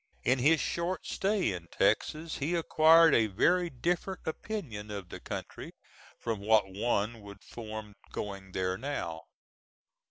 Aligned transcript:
In 0.23 0.39
his 0.39 0.59
short 0.59 1.05
stay 1.05 1.51
in 1.53 1.67
Texas 1.69 2.39
he 2.39 2.55
acquired 2.55 3.13
a 3.13 3.27
very 3.27 3.69
different 3.69 4.21
opinion 4.25 4.89
of 4.89 5.09
the 5.09 5.19
country 5.19 5.73
from 6.17 6.39
what 6.39 6.67
one 6.73 7.21
would 7.21 7.43
form 7.43 7.93
going 8.11 8.53
there 8.53 8.79
now. 8.79 9.25